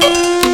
bonsoir 0.00 0.40
et 0.44 0.49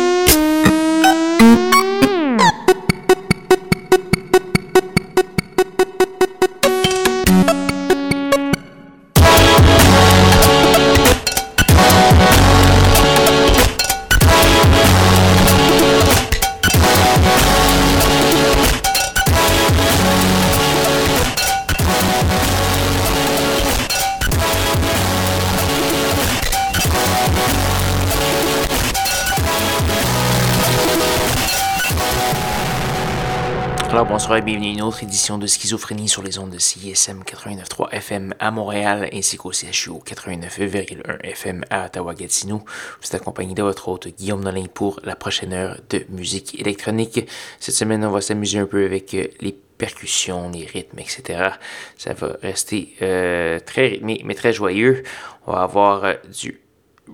autre 34.87 35.03
édition 35.03 35.37
de 35.37 35.47
Schizophrénie 35.47 36.09
sur 36.09 36.23
les 36.23 36.39
ondes 36.39 36.51
de 36.51 36.59
CISM 36.59 37.23
89.3 37.23 37.91
FM 37.91 38.35
à 38.39 38.53
Montréal 38.53 39.09
ainsi 39.13 39.37
qu'au 39.37 39.51
CHU 39.51 39.91
89.1 39.91 41.21
FM 41.23 41.65
à 41.71 41.87
Ottawa-Gatineau. 41.87 42.59
Vous 42.59 43.07
êtes 43.07 43.15
accompagné 43.17 43.55
de 43.55 43.63
votre 43.63 43.89
hôte 43.89 44.07
Guillaume 44.09 44.45
Nolin 44.45 44.67
pour 44.73 45.01
la 45.03 45.17
prochaine 45.17 45.53
heure 45.53 45.81
de 45.91 46.07
musique 46.09 46.61
électronique. 46.61 47.29
Cette 47.59 47.75
semaine, 47.75 48.05
on 48.05 48.11
va 48.11 48.21
s'amuser 48.21 48.61
un 48.61 48.67
peu 48.67 48.85
avec 48.85 49.13
euh, 49.15 49.27
les 49.41 49.53
percussions, 49.53 50.51
les 50.51 50.67
rythmes, 50.67 51.01
etc. 51.01 51.51
Ça 51.97 52.15
va 52.15 52.37
rester 52.41 52.95
euh, 53.03 53.59
très 53.59 53.89
rythmé 53.89 54.23
mais 54.25 54.35
très 54.35 54.53
joyeux. 54.53 55.03
On 55.49 55.53
va 55.53 55.63
avoir 55.63 56.05
euh, 56.05 56.15
du 56.33 56.61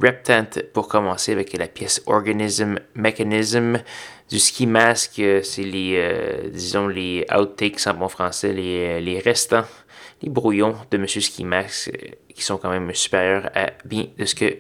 Reptant 0.00 0.48
pour 0.72 0.88
commencer 0.88 1.32
avec 1.32 1.56
la 1.56 1.68
pièce 1.68 2.02
Organism 2.06 2.78
Mechanism 2.94 3.78
du 4.32 4.38
ski 4.38 4.66
mask, 4.66 5.18
euh, 5.18 5.42
c'est 5.42 5.62
les, 5.62 5.94
euh, 5.98 6.48
disons, 6.48 6.88
les 6.88 7.26
outtakes 7.30 7.86
en 7.86 7.92
bon 7.92 8.08
français, 8.08 8.54
les, 8.54 8.86
euh, 8.86 9.00
les 9.00 9.18
restants, 9.18 9.66
les 10.22 10.30
brouillons 10.30 10.74
de 10.90 10.96
Monsieur 10.96 11.20
Ski 11.20 11.44
Mask, 11.44 11.90
qui 12.34 12.42
sont 12.42 12.56
quand 12.56 12.70
même 12.70 12.94
supérieurs 12.94 13.50
à 13.54 13.72
bien 13.84 14.06
de 14.16 14.24
ce 14.24 14.34
que 14.34 14.56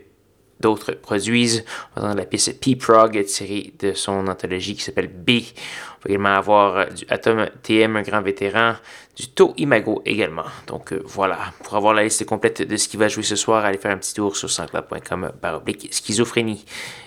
d'autres 0.60 0.92
produisent. 0.92 1.64
On 1.96 2.02
va 2.02 2.14
la 2.14 2.26
pièce 2.26 2.50
P-Prog 2.50 3.24
tirée 3.24 3.72
de 3.78 3.94
son 3.94 4.26
anthologie 4.28 4.76
qui 4.76 4.82
s'appelle 4.82 5.08
B. 5.08 5.30
On 5.30 6.04
va 6.04 6.10
également 6.10 6.34
avoir 6.34 6.92
du 6.92 7.06
Atom 7.08 7.48
TM, 7.62 7.96
un 7.96 8.02
grand 8.02 8.20
vétéran, 8.20 8.74
du 9.16 9.28
To 9.28 9.54
Imago 9.56 10.02
également. 10.04 10.44
Donc 10.66 10.92
voilà, 10.92 11.38
pour 11.64 11.76
avoir 11.76 11.94
la 11.94 12.04
liste 12.04 12.26
complète 12.26 12.60
de 12.60 12.76
ce 12.76 12.88
qui 12.88 12.98
va 12.98 13.08
jouer 13.08 13.22
ce 13.22 13.36
soir, 13.36 13.64
allez 13.64 13.78
faire 13.78 13.92
un 13.92 13.98
petit 13.98 14.12
tour 14.12 14.36
sur 14.36 14.50
sanscloud.com 14.50 15.32
baroblique 15.40 15.88
schizophrénie. 15.90 16.66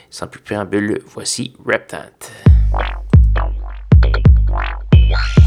Sans 0.09 0.28
plus 0.28 0.42
préambule, 0.42 1.02
voici 1.06 1.53
Reptant. 1.64 2.55
Wow. 5.08 5.45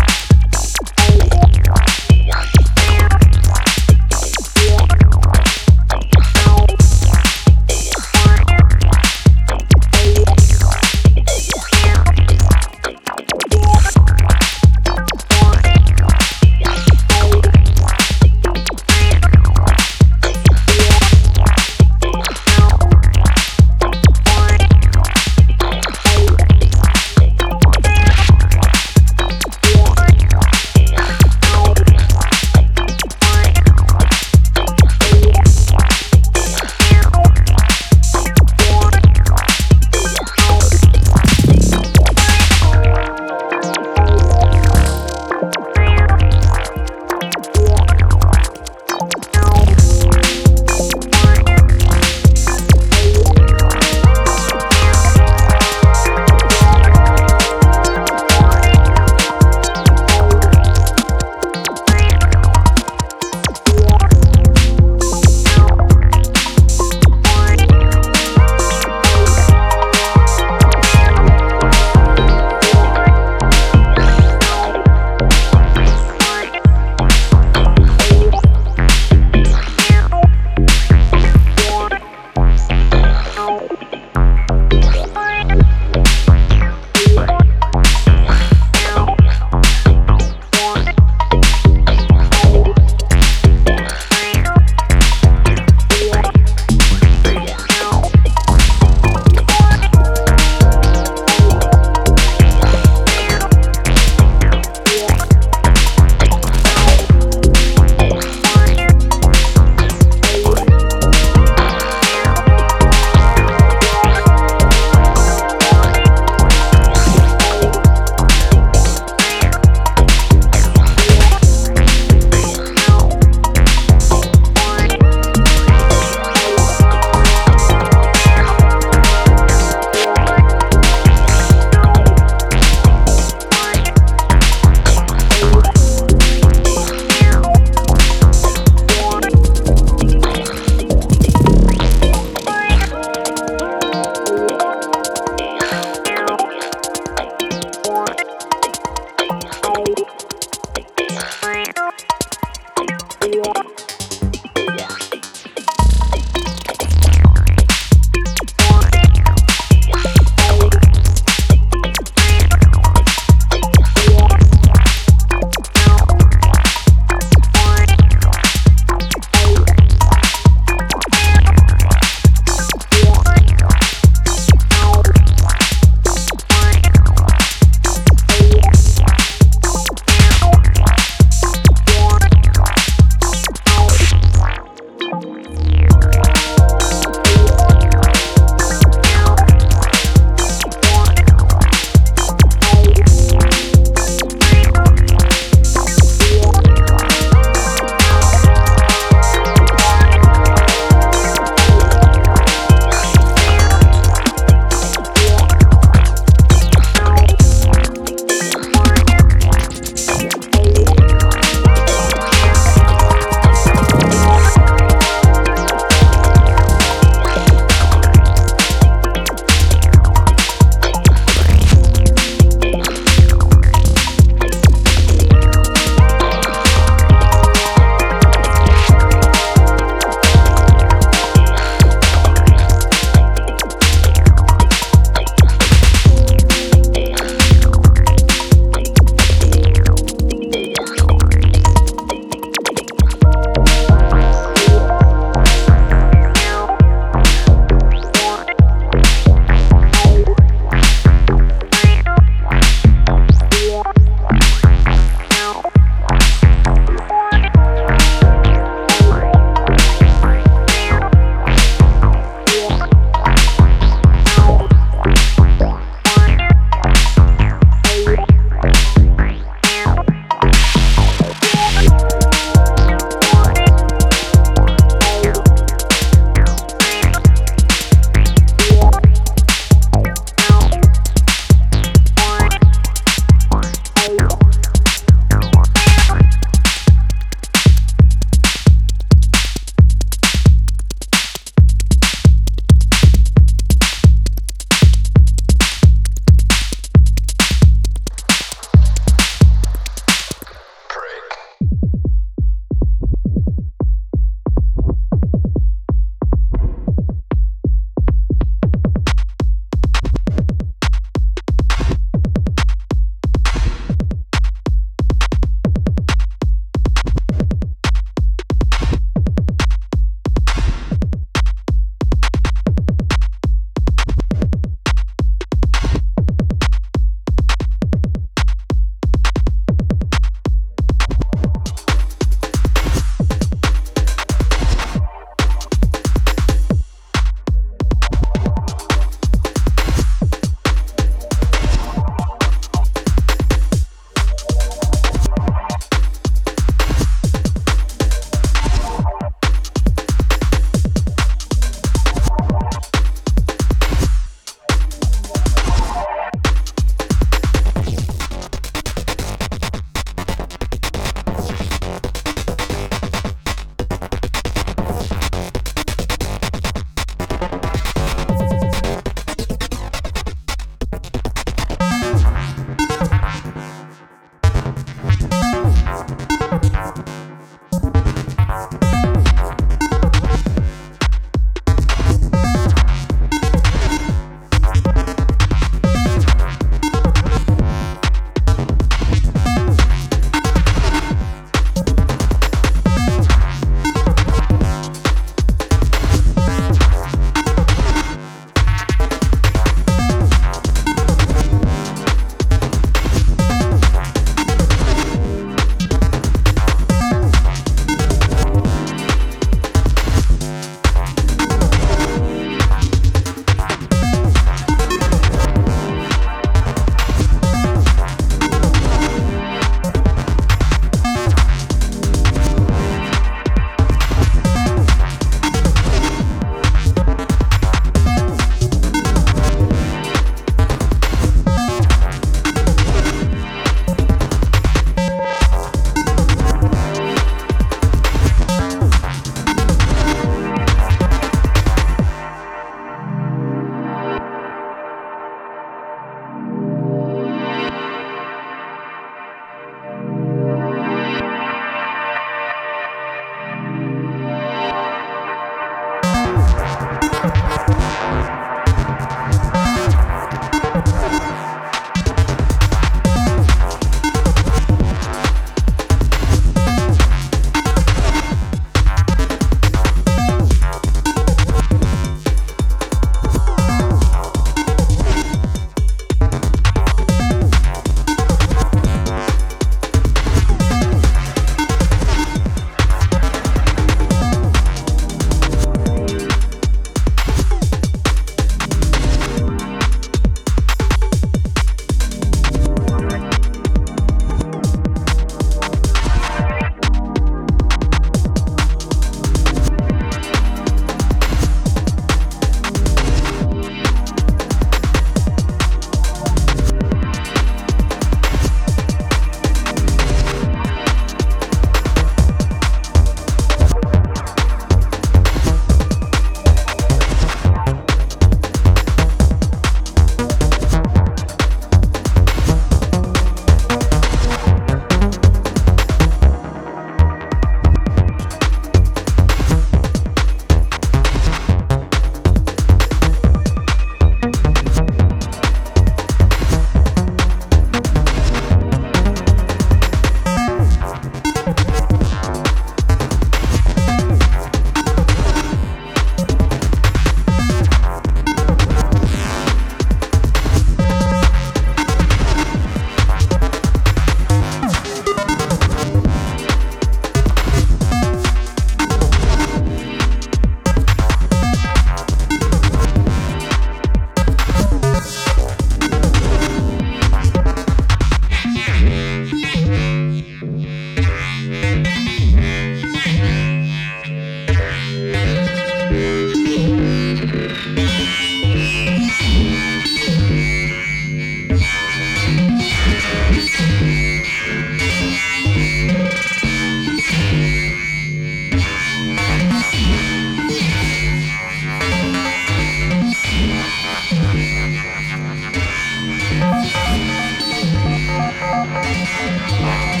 Bye. 599.21 600.00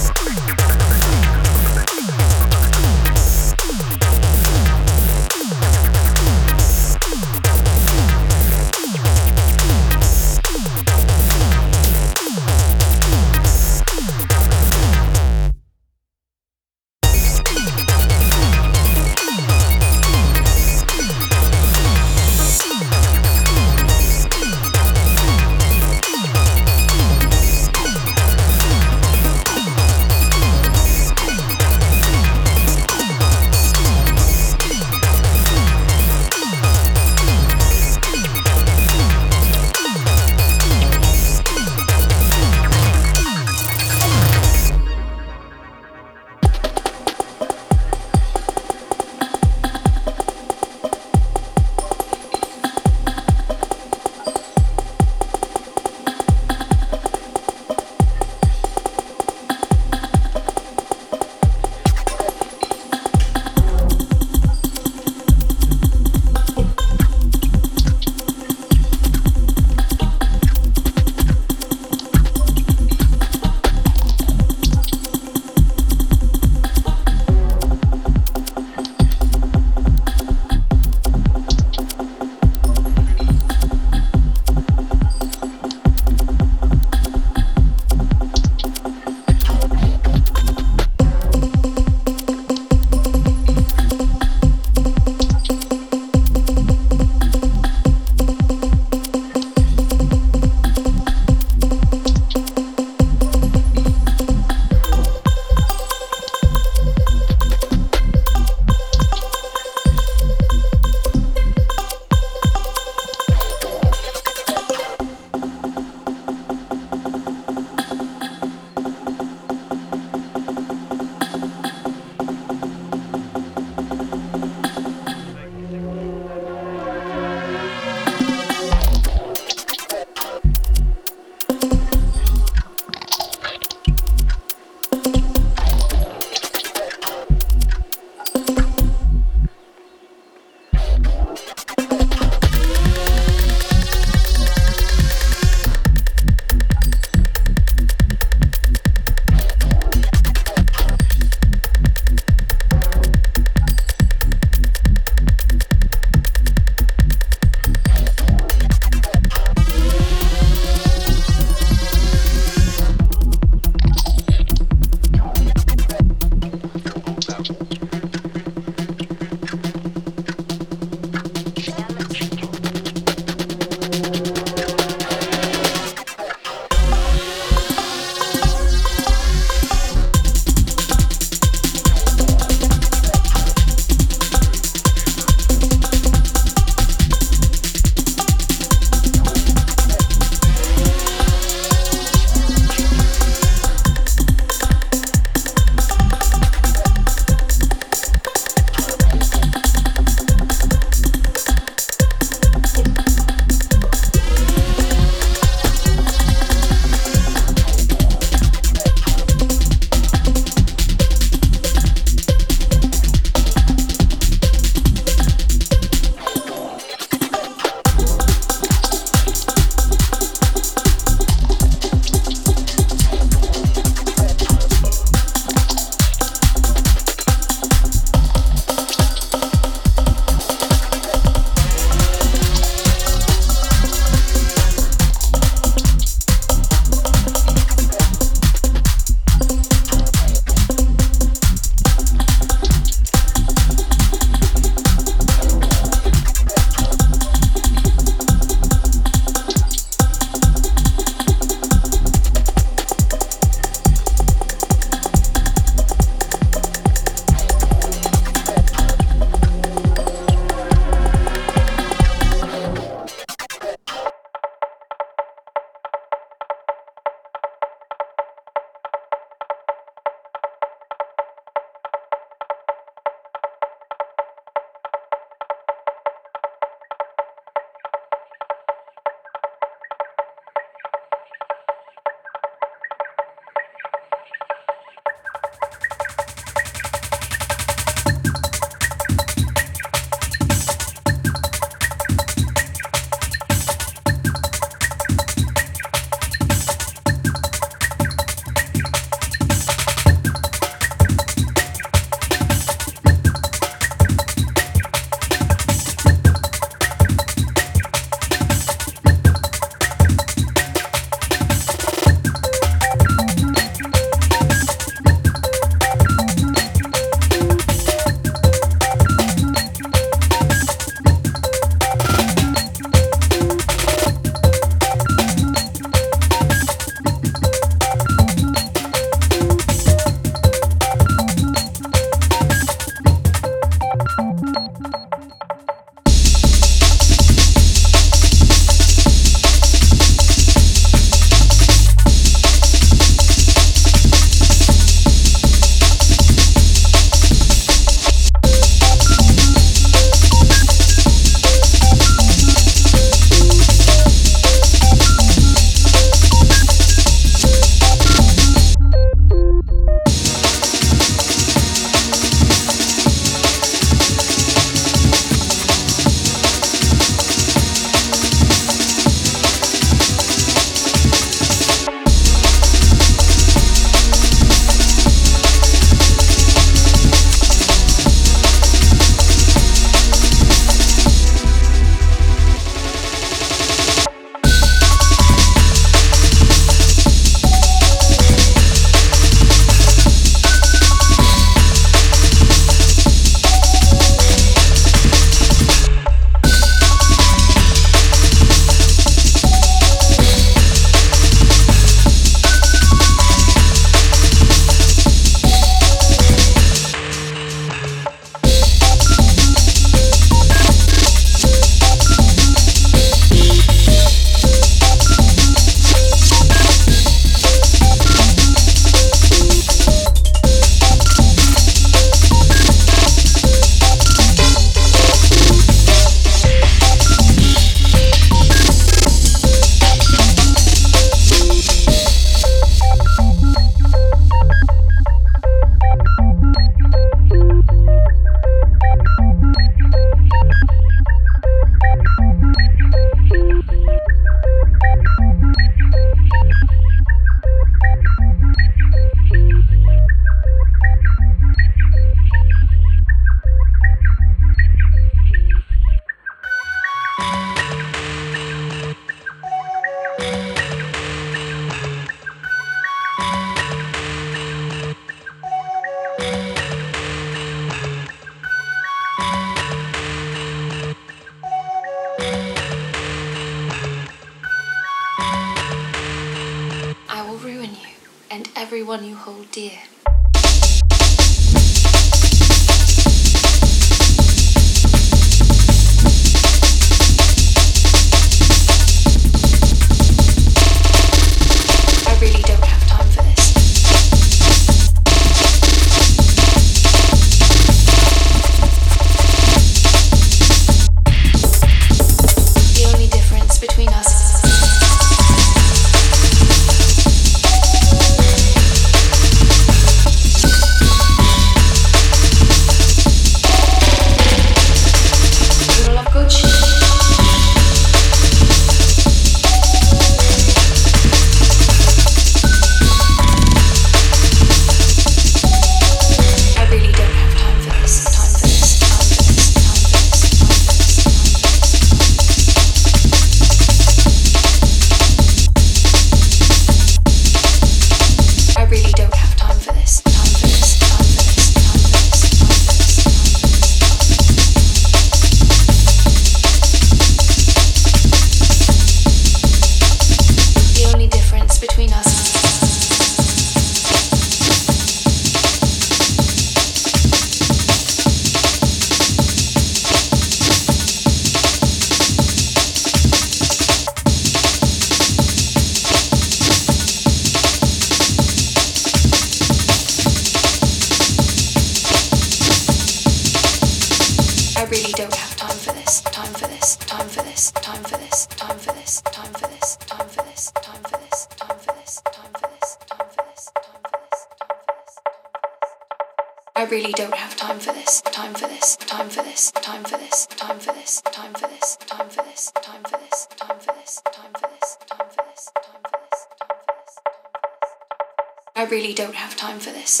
I 598.58 598.64
really 598.64 598.92
don't 598.92 599.14
have 599.14 599.36
time 599.36 599.60
for 599.60 599.70
this. 599.70 600.00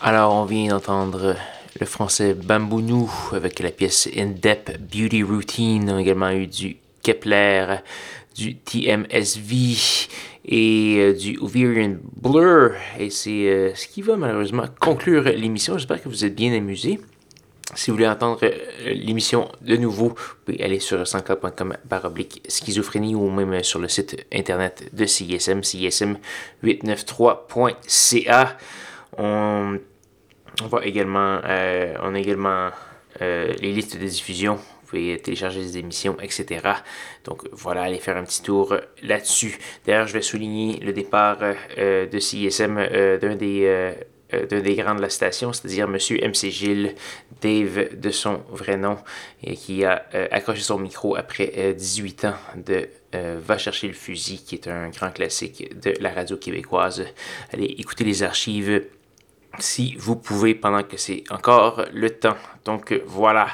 Alors, 0.00 0.32
on 0.32 0.44
vient 0.44 0.68
d'entendre 0.68 1.34
le 1.80 1.86
français 1.86 2.32
Bambounou 2.32 3.10
avec 3.32 3.58
la 3.58 3.72
pièce 3.72 4.08
In 4.16 4.26
Depth 4.26 4.78
Beauty 4.80 5.24
Routine. 5.24 5.90
On 5.90 5.96
a 5.96 6.00
également 6.00 6.30
eu 6.30 6.46
du 6.46 6.76
Kepler, 7.02 7.78
du 8.36 8.54
TMSV 8.54 9.76
et 10.44 10.98
euh, 10.98 11.14
du 11.14 11.36
Ovarian 11.38 11.96
Blur. 12.16 12.74
Et 12.96 13.10
c'est 13.10 13.48
euh, 13.48 13.74
ce 13.74 13.88
qui 13.88 14.02
va 14.02 14.16
malheureusement 14.16 14.66
conclure 14.78 15.24
l'émission. 15.24 15.78
J'espère 15.78 16.00
que 16.00 16.08
vous 16.08 16.24
êtes 16.24 16.36
bien 16.36 16.54
amusés. 16.54 17.00
Si 17.74 17.90
vous 17.90 17.96
voulez 17.96 18.06
entendre 18.06 18.38
euh, 18.44 18.52
l'émission 18.94 19.50
de 19.62 19.76
nouveau, 19.76 20.10
vous 20.10 20.14
pouvez 20.44 20.62
aller 20.62 20.78
sur 20.78 21.02
104.com 21.02 21.76
baroblique 21.86 22.44
schizophrénie 22.48 23.16
ou 23.16 23.28
même 23.30 23.64
sur 23.64 23.80
le 23.80 23.88
site 23.88 24.24
internet 24.32 24.90
de 24.92 25.06
CISM, 25.06 25.62
CISM893.ca. 25.62 28.56
On 29.18 29.78
on 30.62 30.66
va 30.66 30.84
également, 30.84 31.40
euh, 31.44 31.94
a 31.96 32.18
également 32.18 32.70
euh, 33.22 33.52
les 33.60 33.72
listes 33.72 33.98
de 33.98 34.06
diffusion. 34.06 34.54
Vous 34.56 34.96
pouvez 34.96 35.18
télécharger 35.18 35.60
des 35.60 35.78
émissions, 35.78 36.16
etc. 36.20 36.60
Donc 37.24 37.42
voilà, 37.52 37.82
allez 37.82 37.98
faire 37.98 38.16
un 38.16 38.24
petit 38.24 38.42
tour 38.42 38.74
là-dessus. 39.02 39.58
D'ailleurs, 39.84 40.06
je 40.06 40.14
vais 40.14 40.22
souligner 40.22 40.78
le 40.80 40.92
départ 40.92 41.38
euh, 41.78 42.06
de 42.06 42.18
CISM 42.18 42.74
d'un 43.20 43.36
des 43.36 44.74
grands 44.76 44.94
de 44.94 45.02
la 45.02 45.10
station, 45.10 45.52
c'est-à-dire 45.52 45.88
Monsieur 45.88 46.18
MC 46.26 46.50
Gilles, 46.50 46.94
Dave 47.42 47.98
de 47.98 48.10
son 48.10 48.42
vrai 48.50 48.76
nom, 48.76 48.98
qui 49.42 49.84
a 49.84 50.06
accroché 50.30 50.62
son 50.62 50.78
micro 50.78 51.16
après 51.16 51.74
18 51.74 52.24
ans 52.24 52.34
de 52.56 52.88
Va 53.40 53.56
chercher 53.56 53.88
le 53.88 53.94
fusil, 53.94 54.44
qui 54.44 54.54
est 54.54 54.68
un 54.68 54.90
grand 54.90 55.10
classique 55.10 55.80
de 55.80 55.94
la 55.98 56.10
radio 56.10 56.36
québécoise. 56.36 57.06
Allez 57.54 57.64
écouter 57.64 58.04
les 58.04 58.22
archives 58.22 58.82
si 59.58 59.94
vous 59.98 60.16
pouvez 60.16 60.54
pendant 60.54 60.82
que 60.82 60.96
c'est 60.96 61.24
encore 61.30 61.84
le 61.92 62.10
temps. 62.10 62.36
Donc 62.64 62.92
voilà. 63.06 63.48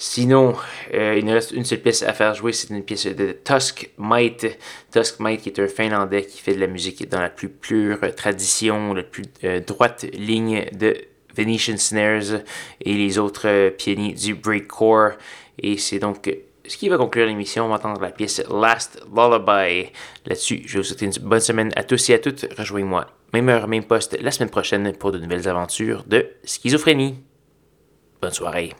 Sinon, 0.00 0.54
euh, 0.94 1.16
il 1.18 1.24
nous 1.24 1.32
reste 1.32 1.50
une 1.50 1.64
seule 1.64 1.80
pièce 1.80 2.04
à 2.04 2.12
faire 2.12 2.32
jouer, 2.32 2.52
c'est 2.52 2.70
une 2.70 2.84
pièce 2.84 3.06
de 3.06 3.32
Tusk 3.32 3.90
Might. 3.98 4.56
Tusk 4.92 5.18
Might 5.18 5.40
qui 5.42 5.48
est 5.48 5.58
un 5.58 5.66
Finlandais 5.66 6.24
qui 6.24 6.40
fait 6.40 6.54
de 6.54 6.60
la 6.60 6.68
musique 6.68 7.08
dans 7.08 7.20
la 7.20 7.30
plus 7.30 7.48
pure 7.48 7.98
tradition, 8.14 8.94
la 8.94 9.02
plus 9.02 9.24
euh, 9.42 9.58
droite 9.58 10.06
ligne 10.12 10.66
de 10.72 10.96
Venetian 11.36 11.76
Snares 11.76 12.42
et 12.80 12.94
les 12.94 13.18
autres 13.18 13.48
euh, 13.48 13.70
pionniers 13.70 14.12
du 14.12 14.36
breakcore. 14.36 15.14
Et 15.60 15.76
c'est 15.78 15.98
donc 15.98 16.30
ce 16.64 16.76
qui 16.76 16.88
va 16.88 16.96
conclure 16.96 17.26
l'émission. 17.26 17.64
On 17.64 17.68
va 17.70 17.74
entendre 17.74 18.00
la 18.00 18.12
pièce 18.12 18.40
Last 18.48 19.02
Lullaby. 19.12 19.90
Là-dessus, 20.26 20.62
je 20.64 20.78
vous 20.78 20.84
souhaite 20.84 21.02
une 21.02 21.12
bonne 21.22 21.40
semaine 21.40 21.72
à 21.74 21.82
tous 21.82 22.08
et 22.10 22.14
à 22.14 22.20
toutes. 22.20 22.46
Rejoignez-moi, 22.56 23.08
même 23.32 23.48
heure, 23.48 23.68
même 23.68 23.84
poste, 23.84 24.18
la 24.20 24.30
semaine 24.30 24.50
prochaine 24.50 24.92
pour 24.96 25.12
de 25.12 25.18
nouvelles 25.18 25.48
aventures 25.48 26.04
de 26.06 26.28
schizophrénie. 26.44 27.24
Bonne 28.20 28.32
soirée. 28.32 28.72